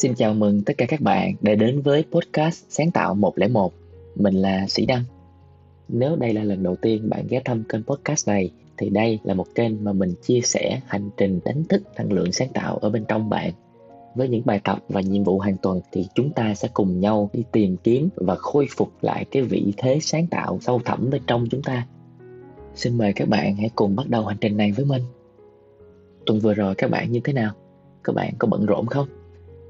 [0.00, 3.72] Xin chào mừng tất cả các bạn đã đến với podcast Sáng tạo 101.
[4.14, 5.04] Mình là Sĩ Đăng.
[5.88, 9.34] Nếu đây là lần đầu tiên bạn ghé thăm kênh podcast này, thì đây là
[9.34, 12.90] một kênh mà mình chia sẻ hành trình đánh thức năng lượng sáng tạo ở
[12.90, 13.52] bên trong bạn.
[14.14, 17.30] Với những bài tập và nhiệm vụ hàng tuần thì chúng ta sẽ cùng nhau
[17.32, 21.22] đi tìm kiếm và khôi phục lại cái vị thế sáng tạo sâu thẳm bên
[21.26, 21.86] trong chúng ta.
[22.74, 25.02] Xin mời các bạn hãy cùng bắt đầu hành trình này với mình.
[26.26, 27.52] Tuần vừa rồi các bạn như thế nào?
[28.04, 29.19] Các bạn có bận rộn không?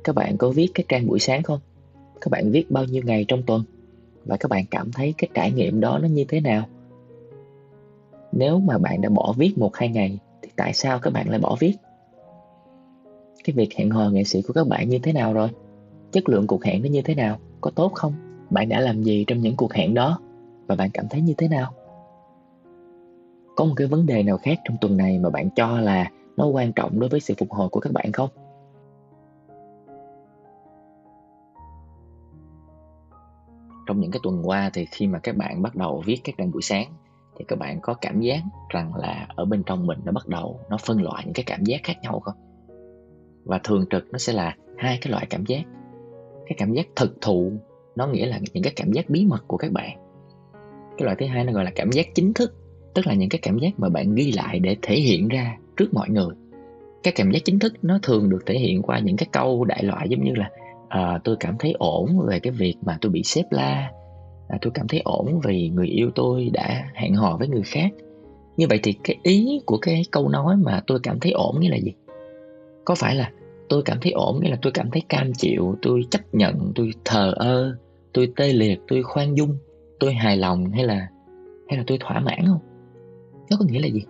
[0.04, 1.60] Các bạn có viết cái trang buổi sáng không?
[2.20, 3.62] Các bạn viết bao nhiêu ngày trong tuần?
[4.24, 6.62] Và các bạn cảm thấy cái trải nghiệm đó nó như thế nào?
[8.32, 11.38] Nếu mà bạn đã bỏ viết một hai ngày, thì tại sao các bạn lại
[11.38, 11.74] bỏ viết?
[13.44, 15.48] Cái việc hẹn hò nghệ sĩ của các bạn như thế nào rồi?
[16.12, 17.38] Chất lượng cuộc hẹn nó như thế nào?
[17.60, 18.12] Có tốt không?
[18.50, 20.20] Bạn đã làm gì trong những cuộc hẹn đó?
[20.66, 21.72] Và bạn cảm thấy như thế nào?
[23.56, 26.46] Có một cái vấn đề nào khác trong tuần này mà bạn cho là nó
[26.46, 28.28] quan trọng đối với sự phục hồi của các bạn không?
[33.90, 36.50] Trong những cái tuần qua thì khi mà các bạn bắt đầu viết các trang
[36.50, 36.86] buổi sáng
[37.38, 40.60] thì các bạn có cảm giác rằng là ở bên trong mình nó bắt đầu
[40.70, 42.34] nó phân loại những cái cảm giác khác nhau không?
[43.44, 45.62] Và thường trực nó sẽ là hai cái loại cảm giác.
[46.46, 47.52] Cái cảm giác thực thụ
[47.96, 49.98] nó nghĩa là những cái cảm giác bí mật của các bạn.
[50.98, 52.54] Cái loại thứ hai nó gọi là cảm giác chính thức,
[52.94, 55.94] tức là những cái cảm giác mà bạn ghi lại để thể hiện ra trước
[55.94, 56.34] mọi người.
[57.02, 59.84] Cái cảm giác chính thức nó thường được thể hiện qua những cái câu đại
[59.84, 60.50] loại giống như là
[60.90, 63.90] à, tôi cảm thấy ổn về cái việc mà tôi bị xếp la.
[64.48, 67.90] À, tôi cảm thấy ổn vì người yêu tôi đã hẹn hò với người khác.
[68.56, 71.68] Như vậy thì cái ý của cái câu nói mà tôi cảm thấy ổn nghĩa
[71.68, 71.92] là gì?
[72.84, 73.30] Có phải là
[73.68, 76.90] tôi cảm thấy ổn nghĩa là tôi cảm thấy cam chịu tôi chấp nhận tôi
[77.04, 77.76] thờ ơ
[78.12, 79.58] tôi tê liệt tôi khoan dung
[80.00, 81.08] tôi hài lòng hay là
[81.68, 82.60] hay là tôi thỏa mãn không?
[83.50, 84.00] Nó có nghĩa là gì?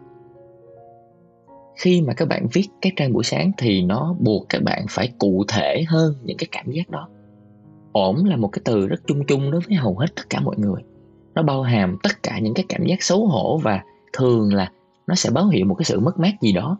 [1.81, 5.13] Khi mà các bạn viết cái trang buổi sáng thì nó buộc các bạn phải
[5.19, 7.09] cụ thể hơn những cái cảm giác đó.
[7.93, 10.57] Ổn là một cái từ rất chung chung đối với hầu hết tất cả mọi
[10.59, 10.83] người.
[11.35, 13.83] Nó bao hàm tất cả những cái cảm giác xấu hổ và
[14.13, 14.73] thường là
[15.07, 16.79] nó sẽ báo hiệu một cái sự mất mát gì đó.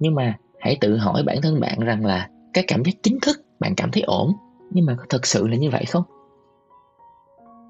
[0.00, 3.36] Nhưng mà hãy tự hỏi bản thân bạn rằng là cái cảm giác chính thức
[3.60, 4.32] bạn cảm thấy ổn,
[4.70, 6.04] nhưng mà có thật sự là như vậy không?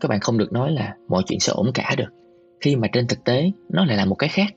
[0.00, 2.12] Các bạn không được nói là mọi chuyện sẽ ổn cả được,
[2.60, 4.54] khi mà trên thực tế nó lại là một cái khác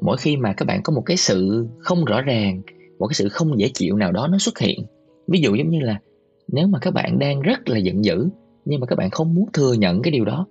[0.00, 2.62] mỗi khi mà các bạn có một cái sự không rõ ràng
[2.98, 4.80] một cái sự không dễ chịu nào đó nó xuất hiện
[5.28, 6.00] ví dụ giống như là
[6.48, 8.28] nếu mà các bạn đang rất là giận dữ
[8.64, 10.46] nhưng mà các bạn không muốn thừa nhận cái điều đó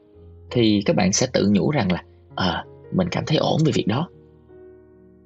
[0.51, 2.03] thì các bạn sẽ tự nhủ rằng là
[2.35, 4.09] à, mình cảm thấy ổn về việc đó.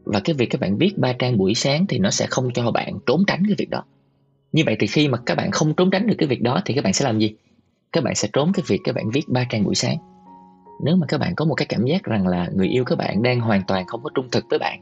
[0.03, 2.71] Và cái việc các bạn viết ba trang buổi sáng thì nó sẽ không cho
[2.71, 3.83] bạn trốn tránh cái việc đó.
[4.51, 6.73] Như vậy thì khi mà các bạn không trốn tránh được cái việc đó thì
[6.73, 7.35] các bạn sẽ làm gì?
[7.91, 9.97] Các bạn sẽ trốn cái việc các bạn viết ba trang buổi sáng
[10.83, 13.23] nếu mà các bạn có một cái cảm giác rằng là người yêu các bạn
[13.23, 14.79] đang hoàn toàn không có trung thực với bạn,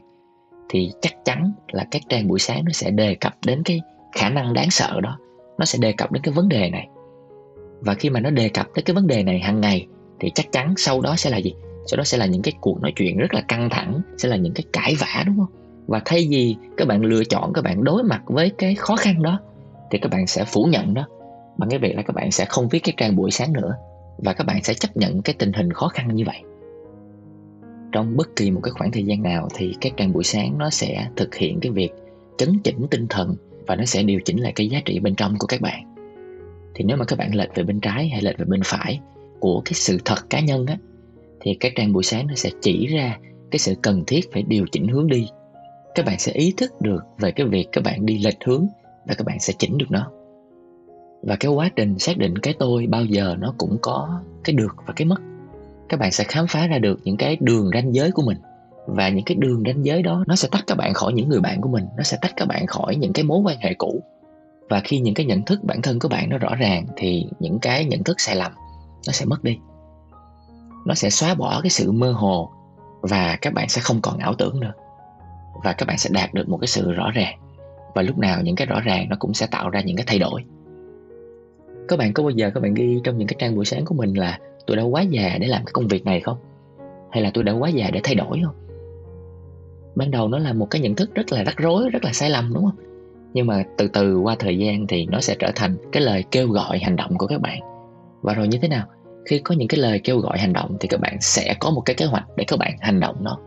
[0.68, 3.80] thì chắc chắn là các trang buổi sáng nó sẽ đề cập đến cái
[4.12, 5.18] khả năng đáng sợ đó.
[5.58, 6.88] Nó sẽ đề cập đến cái vấn đề này.
[7.80, 9.86] Và khi mà nó đề cập tới cái vấn đề này hàng ngày,
[10.20, 11.54] thì chắc chắn sau đó sẽ là gì?
[11.86, 14.36] Sau đó sẽ là những cái cuộc nói chuyện rất là căng thẳng, sẽ là
[14.36, 15.60] những cái cãi vã, đúng không?
[15.86, 19.22] Và thay vì các bạn lựa chọn, các bạn đối mặt với cái khó khăn
[19.22, 19.40] đó,
[19.90, 21.06] thì các bạn sẽ phủ nhận đó.
[21.58, 23.74] Bằng cái việc là các bạn sẽ không viết cái trang buổi sáng nữa
[24.18, 26.42] và các bạn sẽ chấp nhận cái tình hình khó khăn như vậy.
[27.92, 30.70] Trong bất kỳ một cái khoảng thời gian nào thì các trang buổi sáng nó
[30.70, 31.90] sẽ thực hiện cái việc
[32.38, 33.36] chấn chỉnh tinh thần
[33.66, 35.94] và nó sẽ điều chỉnh lại cái giá trị bên trong của các bạn.
[36.74, 39.00] Thì nếu mà các bạn lệch về bên trái hay lệch về bên phải
[39.40, 40.76] của cái sự thật cá nhân á,
[41.40, 43.18] thì các trang buổi sáng nó sẽ chỉ ra
[43.50, 45.26] cái sự cần thiết phải điều chỉnh hướng đi.
[45.94, 48.66] Các bạn sẽ ý thức được về cái việc các bạn đi lệch hướng
[49.06, 50.10] và các bạn sẽ chỉnh được nó
[51.26, 54.76] và cái quá trình xác định cái tôi bao giờ nó cũng có cái được
[54.86, 55.20] và cái mất.
[55.88, 58.38] Các bạn sẽ khám phá ra được những cái đường ranh giới của mình.
[58.86, 61.40] Và những cái đường ranh giới đó nó sẽ tách các bạn khỏi những người
[61.40, 61.86] bạn của mình.
[61.96, 64.02] Nó sẽ tách các bạn khỏi những cái mối quan hệ cũ.
[64.68, 67.58] Và khi những cái nhận thức bản thân của bạn nó rõ ràng thì những
[67.58, 68.52] cái nhận thức sai lầm
[69.06, 69.58] nó sẽ mất đi.
[70.86, 72.50] Nó sẽ xóa bỏ cái sự mơ hồ
[73.00, 74.72] và các bạn sẽ không còn ảo tưởng nữa.
[75.64, 77.38] Và các bạn sẽ đạt được một cái sự rõ ràng.
[77.94, 80.18] Và lúc nào những cái rõ ràng nó cũng sẽ tạo ra những cái thay
[80.18, 80.44] đổi
[81.88, 83.94] các bạn có bao giờ các bạn ghi trong những cái trang buổi sáng của
[83.94, 86.38] mình là tôi đã quá già để làm cái công việc này không?
[87.10, 88.54] Hay là tôi đã quá già để thay đổi không?
[89.94, 92.30] Ban đầu nó là một cái nhận thức rất là rắc rối, rất là sai
[92.30, 92.76] lầm, đúng không?
[93.32, 96.48] Nhưng mà từ từ qua thời gian thì nó sẽ trở thành cái lời kêu
[96.48, 97.60] gọi hành động của các bạn.
[98.22, 98.86] Và rồi như thế nào?
[99.26, 101.80] Khi có những cái lời kêu gọi hành động thì các bạn sẽ có một
[101.80, 103.38] cái kế hoạch để các bạn hành động nó.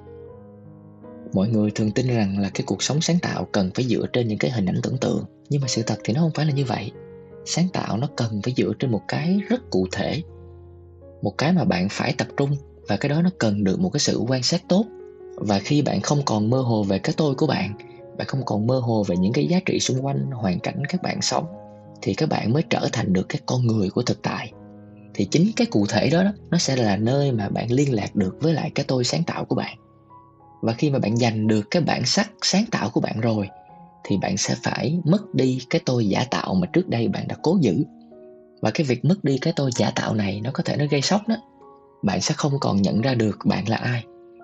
[1.34, 4.28] Mọi người thường tin rằng là cái cuộc sống sáng tạo cần phải dựa trên
[4.28, 6.52] những cái hình ảnh tưởng tượng, nhưng mà sự thật thì nó không phải là
[6.52, 6.92] như vậy
[7.48, 10.22] sáng tạo nó cần phải dựa trên một cái rất cụ thể
[11.22, 12.56] một cái mà bạn phải tập trung
[12.88, 14.86] và cái đó nó cần được một cái sự quan sát tốt.
[15.36, 17.74] Và khi bạn không còn mơ hồ về cái tôi của bạn
[18.18, 21.02] bạn không còn mơ hồ về những cái giá trị xung quanh hoàn cảnh các
[21.02, 21.46] bạn sống
[22.02, 24.52] thì các bạn mới trở thành được cái con người của thực tại.
[25.14, 28.16] Thì chính cái cụ thể đó, đó nó sẽ là nơi mà bạn liên lạc
[28.16, 29.78] được với lại cái tôi sáng tạo của bạn.
[30.62, 33.48] Và khi mà bạn giành được cái bản sắc sáng tạo của bạn rồi
[34.08, 37.36] thì bạn sẽ phải mất đi cái tôi giả tạo mà trước đây bạn đã
[37.44, 37.84] cố giữ.
[38.62, 41.02] Và cái việc mất đi cái tôi giả tạo này nó có thể nó gây
[41.02, 41.36] sốc đó.
[42.04, 44.04] Bạn sẽ không còn nhận ra được bạn là ai.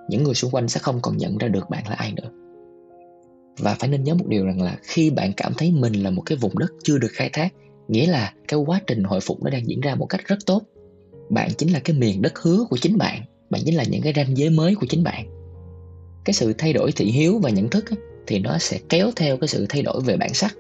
[0.09, 2.29] Những người xung quanh sẽ không còn nhận ra được bạn là ai nữa.
[3.59, 6.21] Và phải nên nhớ một điều rằng là khi bạn cảm thấy mình là một
[6.25, 7.53] cái vùng đất chưa được khai thác,
[7.87, 10.61] nghĩa là cái quá trình hồi phục nó đang diễn ra một cách rất tốt,
[11.29, 13.21] bạn chính là cái miền đất hứa của chính bạn.
[13.49, 15.25] Bạn chính là những cái ranh giới mới của chính bạn.
[16.25, 17.85] Cái sự thay đổi thị hiếu và nhận thức
[18.27, 20.55] thì nó sẽ kéo theo cái sự thay đổi về bản sắc.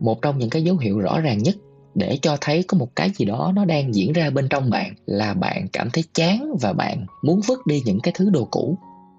[0.00, 1.54] Một trong những cái dấu hiệu rõ ràng nhất
[1.94, 4.94] để cho thấy có một cái gì đó nó đang diễn ra bên trong bạn
[5.06, 8.78] là bạn cảm thấy chán và bạn muốn vứt đi những cái thứ đồ cũ,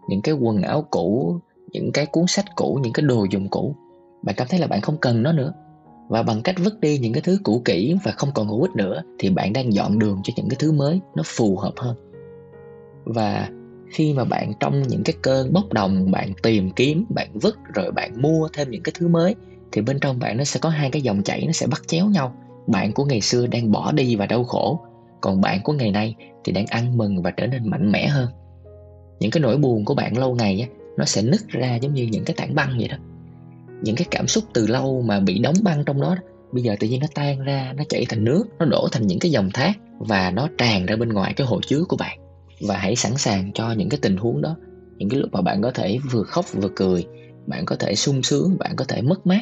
[0.09, 1.39] những cái quần áo cũ,
[1.71, 3.75] những cái cuốn sách cũ, những cái đồ dùng cũ.
[4.23, 5.53] Bạn cảm thấy là bạn không cần nó nữa.
[6.09, 8.75] Và bằng cách vứt đi những cái thứ cũ kỹ và không còn hữu ích
[8.75, 11.95] nữa thì bạn đang dọn đường cho những cái thứ mới, nó phù hợp hơn.
[13.05, 13.49] Và
[13.89, 17.91] khi mà bạn trong những cái cơn bốc đồng bạn tìm kiếm bạn vứt rồi
[17.91, 19.35] bạn mua thêm những cái thứ mới
[19.71, 22.07] thì bên trong bạn nó sẽ có hai cái dòng chảy nó sẽ bắt chéo
[22.07, 22.35] nhau.
[22.67, 24.79] Bạn của ngày xưa đang bỏ đi và đau khổ
[25.21, 28.29] còn bạn của ngày nay thì đang ăn mừng và trở nên mạnh mẽ hơn.
[29.19, 30.67] Những cái nỗi buồn của bạn lâu ngày á,
[30.97, 32.97] nó sẽ nứt ra giống như những cái tảng băng vậy đó.
[33.81, 36.15] Những cái cảm xúc từ lâu mà bị đóng băng trong đó
[36.51, 39.19] bây giờ tự nhiên nó tan ra nó chảy thành nước nó đổ thành những
[39.19, 42.24] cái dòng thác và nó tràn ra bên ngoài cái hồ chứa của bạn
[42.61, 44.55] và hãy sẵn sàng cho những cái tình huống đó.
[44.97, 47.05] Những cái lúc mà bạn có thể vừa khóc vừa cười,
[47.47, 49.41] bạn có thể sung sướng, bạn có thể mất mát.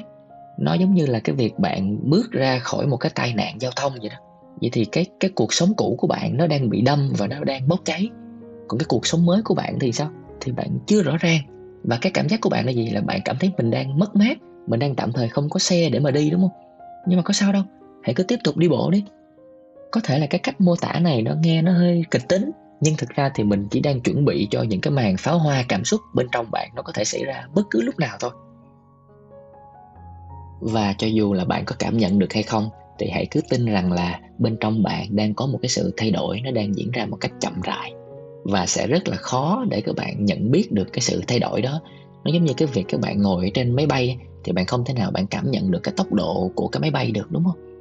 [0.59, 3.71] Nó giống như là cái việc bạn bước ra khỏi một cái tai nạn giao
[3.75, 4.15] thông vậy đó.
[4.61, 7.43] Vậy thì cái cái cuộc sống cũ của bạn nó đang bị đâm và nó
[7.43, 8.09] đang bốc cháy.
[8.67, 10.09] Còn cái cuộc sống mới của bạn thì sao?
[10.41, 11.41] Thì bạn chưa rõ ràng.
[11.83, 12.89] Và cái cảm giác của bạn là gì?
[12.89, 14.37] Là bạn cảm thấy mình đang mất mát,
[14.67, 16.51] mình đang tạm thời không có xe để mà đi, đúng không?
[17.07, 17.63] Nhưng mà có sao đâu.
[18.03, 19.03] Hãy cứ tiếp tục đi bộ đi.
[19.91, 22.95] Có thể là cái cách mô tả này nó nghe nó hơi kịch tính nhưng
[22.97, 25.85] thực ra thì mình chỉ đang chuẩn bị cho những cái màn pháo hoa cảm
[25.85, 28.31] xúc bên trong bạn nó có thể xảy ra bất cứ lúc nào thôi.
[30.61, 33.65] Và cho dù là bạn có cảm nhận được hay không, thì hãy cứ tin
[33.65, 36.91] rằng là bên trong bạn đang có một cái sự thay đổi, nó đang diễn
[36.91, 37.93] ra một cách chậm rãi.
[38.43, 41.61] Và sẽ rất là khó để các bạn nhận biết được cái sự thay đổi
[41.61, 41.81] đó.
[42.23, 44.93] Nó giống như cái việc các bạn ngồi trên máy bay, thì bạn không thể
[44.93, 47.72] nào bạn cảm nhận được cái tốc độ của cái máy bay được, đúng không?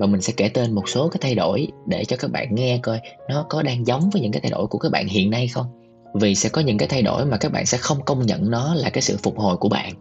[0.00, 2.78] Và mình sẽ kể tên một số cái thay đổi để cho các bạn nghe
[2.82, 5.48] coi nó có đang giống với những cái thay đổi của các bạn hiện nay
[5.48, 5.66] không.
[6.14, 8.74] Vì sẽ có những cái thay đổi mà các bạn sẽ không công nhận nó
[8.74, 9.92] là cái sự phục hồi của bạn.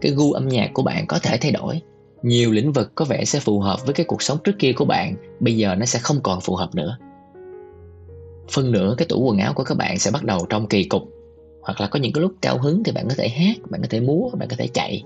[0.00, 1.80] Cái gu âm nhạc của bạn có thể thay đổi.
[2.22, 4.84] Nhiều lĩnh vực có vẻ sẽ phù hợp với cái cuộc sống trước kia của
[4.84, 6.98] bạn bây giờ nó sẽ không còn phù hợp nữa.
[8.52, 11.02] Phân nửa cái tủ quần áo của các bạn sẽ bắt đầu trong kỳ cục.
[11.62, 13.86] Hoặc là có những cái lúc cao hứng thì bạn có thể hát bạn có
[13.90, 15.04] thể múa bạn có thể chạy.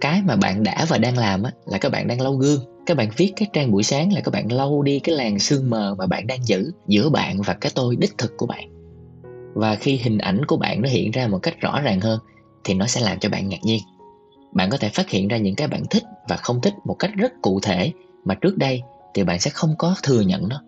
[0.00, 2.96] Cái mà bạn đã và đang làm á, là các bạn đang lau gương các
[2.96, 5.94] bạn viết cái trang buổi sáng là các bạn lau đi cái làn sương mờ
[5.98, 8.68] mà bạn đang giữ giữa bạn và cái tôi đích thực của bạn.
[9.54, 12.20] Và khi hình ảnh của bạn nó hiện ra một cách rõ ràng hơn,
[12.64, 13.82] thì nó sẽ làm cho bạn ngạc nhiên.
[14.52, 17.10] Bạn có thể phát hiện ra những cái bạn thích và không thích một cách
[17.16, 17.92] rất cụ thể
[18.24, 18.82] mà trước đây
[19.14, 20.62] thì bạn sẽ không có thừa nhận nó.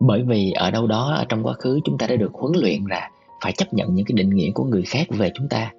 [0.00, 2.84] Bởi vì ở đâu đó, ở trong quá khứ, chúng ta đã được huấn luyện
[2.84, 3.10] là
[3.42, 5.72] phải chấp nhận những cái định nghĩa của người khác về chúng ta.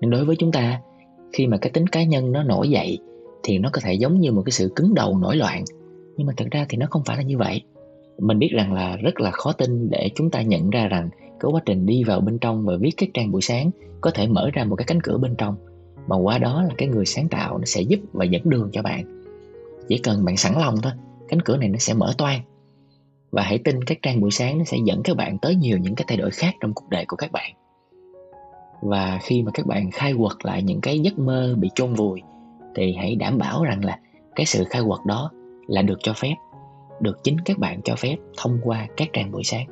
[0.00, 0.80] Nên đối với chúng ta,
[1.32, 2.98] khi mà cái tính cá nhân nó nổi dậy
[3.44, 5.64] thì nó có thể giống như một cái sự cứng đầu nổi loạn.
[6.16, 7.62] Nhưng mà thật ra thì nó không phải là như vậy.
[8.18, 11.08] Mình biết rằng là rất là khó tin để chúng ta nhận ra rằng
[11.40, 13.70] cái quá trình đi vào bên trong và viết cái trang buổi sáng
[14.00, 15.56] có thể mở ra một cái cánh cửa bên trong.
[16.06, 18.82] Mà qua đó là cái người sáng tạo nó sẽ giúp và dẫn đường cho
[18.82, 19.22] bạn.
[19.88, 20.92] Chỉ cần bạn sẵn lòng thôi,
[21.28, 22.40] cánh cửa này nó sẽ mở toang.
[23.30, 25.94] Và hãy tin các trang buổi sáng nó sẽ dẫn các bạn tới nhiều những
[25.94, 27.52] cái thay đổi khác trong cuộc đời của các bạn.
[28.82, 32.22] Và khi mà các bạn khai quật lại những cái giấc mơ bị chôn vùi
[32.74, 33.98] thì hãy đảm bảo rằng là
[34.36, 35.30] cái sự khai quật đó
[35.66, 36.34] là được cho phép,
[37.00, 39.66] được chính các bạn cho phép thông qua các trang buổi sáng.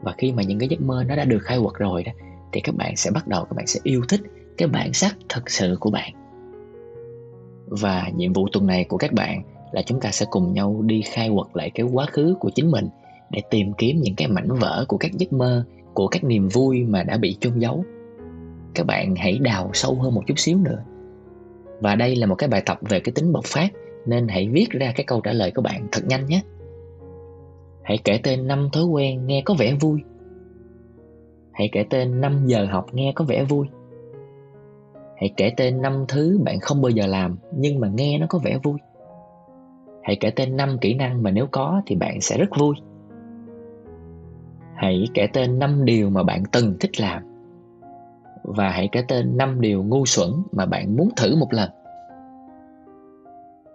[0.00, 2.12] Và khi mà những cái giấc mơ nó đã được khai quật rồi đó,
[2.52, 4.20] thì các bạn sẽ bắt đầu, các bạn sẽ yêu thích
[4.56, 6.12] cái bản sắc thật sự của bạn.
[7.66, 9.42] Và nhiệm vụ tuần này của các bạn
[9.72, 12.70] là chúng ta sẽ cùng nhau đi khai quật lại cái quá khứ của chính
[12.70, 12.88] mình
[13.30, 16.82] để tìm kiếm những cái mảnh vỡ của các giấc mơ, của các niềm vui
[16.82, 17.84] mà đã bị chôn giấu.
[18.74, 20.84] Các bạn hãy đào sâu hơn một chút xíu nữa
[21.82, 23.68] và đây là một cái bài tập về cái tính bộc phát,
[24.06, 26.42] nên hãy viết ra cái câu trả lời của bạn thật nhanh nhé.
[27.82, 30.00] Hãy kể tên năm thói quen nghe có vẻ vui.
[31.52, 33.66] Hãy kể tên 5 giờ học nghe có vẻ vui.
[35.16, 38.38] Hãy kể tên năm thứ bạn không bao giờ làm, nhưng mà nghe nó có
[38.44, 38.78] vẻ vui.
[40.02, 42.74] Hãy kể tên năm kỹ năng mà nếu có thì bạn sẽ rất vui.
[44.74, 47.31] Hãy kể tên năm điều mà bạn từng thích làm
[48.42, 51.70] và hãy kể tên 5 điều ngu xuẩn mà bạn muốn thử một lần.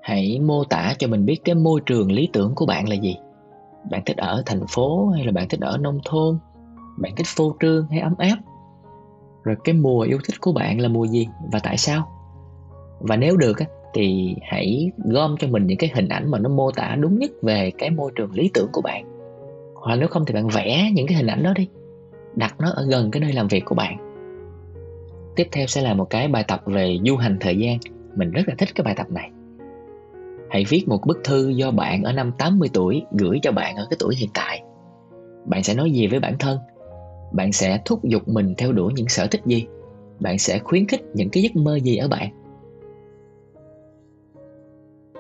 [0.01, 3.15] Hãy mô tả cho mình biết cái môi trường lý tưởng của bạn là gì.
[3.91, 6.37] Bạn thích ở thành phố hay là bạn thích ở nông thôn?
[6.97, 8.37] Bạn thích phô trương hay ấm áp?
[9.43, 12.07] Rồi cái mùa yêu thích của bạn là mùa gì và tại sao?
[12.99, 13.57] Và nếu được
[13.93, 17.31] thì hãy gom cho mình những cái hình ảnh mà nó mô tả đúng nhất
[17.41, 19.05] về cái môi trường lý tưởng của bạn.
[19.75, 21.67] Hoặc nếu không thì bạn vẽ những cái hình ảnh đó đi.
[22.35, 24.06] Đặt nó ở gần cái nơi làm việc của bạn
[25.37, 27.77] Tiếp theo sẽ là một cái bài tập về du hành thời gian.
[28.15, 29.31] Mình rất là thích cái bài tập này.
[30.49, 33.87] Hãy viết một bức thư do bạn ở năm 80 tuổi gửi cho bạn ở
[33.89, 34.63] cái tuổi hiện tại.
[35.45, 36.57] Bạn sẽ nói gì với bản thân?
[37.31, 39.65] Bạn sẽ thúc giục mình theo đuổi những sở thích gì?
[40.19, 42.29] Bạn sẽ khuyến khích những cái giấc mơ gì ở bạn?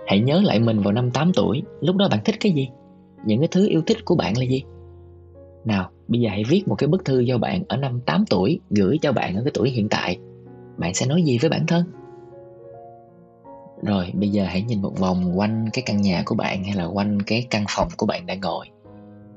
[0.07, 2.69] Hãy nhớ lại mình vào năm 8 tuổi, lúc đó bạn thích cái gì?
[3.25, 4.63] Những cái thứ yêu thích của bạn là gì?
[5.65, 8.59] Nào, bây giờ hãy viết một cái bức thư cho bạn ở năm 8 tuổi
[8.69, 10.17] gửi cho bạn ở cái tuổi hiện tại.
[10.77, 11.83] Bạn sẽ nói gì với bản thân?
[13.83, 16.85] Rồi, bây giờ hãy nhìn một vòng quanh cái căn nhà của bạn hay là
[16.85, 18.67] quanh cái căn phòng của bạn đang ngồi.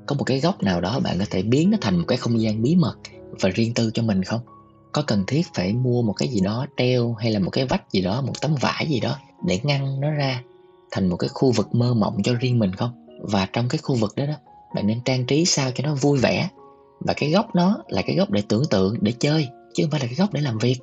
[0.07, 2.41] Có một cái góc nào đó bạn có thể biến nó thành một cái không
[2.41, 2.95] gian bí mật
[3.41, 4.41] và riêng tư cho mình không?
[4.93, 7.93] Có cần thiết phải mua một cái gì đó treo hay là một cái vách
[7.93, 10.43] gì đó, một tấm vải gì đó để ngăn nó ra
[10.91, 13.07] thành một cái khu vực mơ mộng cho riêng mình không?
[13.21, 14.35] Và trong cái khu vực đó đó,
[14.75, 16.49] bạn nên trang trí sao cho nó vui vẻ
[17.01, 20.01] và cái góc nó là cái góc để tưởng tượng, để chơi, chứ không phải
[20.01, 20.77] là cái góc để làm việc.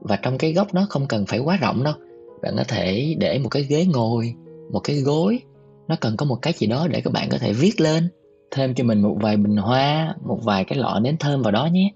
[0.00, 1.94] Và trong cái góc nó không cần phải quá rộng đâu.
[2.42, 4.34] Bạn có thể để một cái ghế ngồi,
[4.72, 5.40] một cái gối.
[5.88, 8.08] Nó cần có một cái gì đó để các bạn có thể viết lên.
[8.50, 11.66] Thêm cho mình một vài bình hoa, một vài cái lọ nến thơm vào đó
[11.72, 11.92] nhé.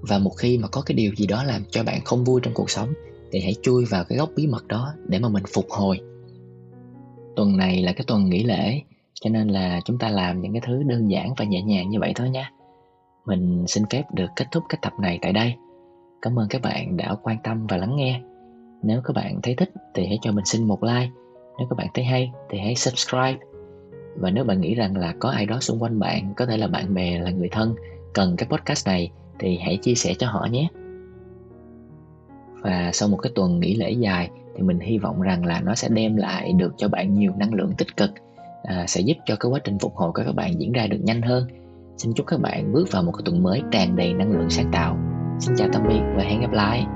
[0.00, 2.54] Và một khi mà có cái điều gì đó làm cho bạn không vui trong
[2.54, 2.92] cuộc sống,
[3.32, 6.00] thì hãy chui vào cái góc bí mật đó để mà mình phục hồi.
[7.36, 8.80] Tuần này là cái tuần nghỉ lễ
[9.24, 12.00] cho nên là chúng ta làm những cái thứ đơn giản và nhẹ nhàng như
[12.00, 12.50] vậy thôi nha.
[13.26, 15.54] Mình xin phép được kết thúc cái tập này tại đây.
[16.22, 18.20] Cảm ơn các bạn đã quan tâm và lắng nghe.
[18.82, 21.10] Nếu các bạn thấy thích thì hãy cho mình xin một like.
[21.58, 23.38] Nếu các bạn thấy hay thì hãy subscribe.
[24.16, 26.66] Và nếu bạn nghĩ rằng là có ai đó xung quanh bạn, có thể là
[26.66, 27.74] bạn bè, là người thân,
[28.14, 30.68] cần cái podcast này thì hãy chia sẻ cho họ nhé.
[32.60, 35.74] Và sau một cái tuần nghỉ lễ dài thì mình hy vọng rằng là nó
[35.74, 38.10] sẽ đem lại được cho bạn nhiều năng lượng tích cực
[38.64, 41.00] à, sẽ giúp cho cái quá trình phục hồi của các bạn diễn ra được
[41.02, 41.46] nhanh hơn.
[41.96, 44.70] Xin chúc các bạn bước vào một cái tuần mới tràn đầy năng lượng sáng
[44.72, 44.98] tạo.
[45.40, 46.86] Xin chào tạm biệt và hẹn gặp lại.